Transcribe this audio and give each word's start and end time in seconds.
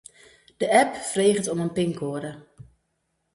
De 0.57 0.69
app 0.81 0.93
freget 1.11 1.47
om 1.51 1.59
in 1.65 1.73
pinkoade. 1.77 2.31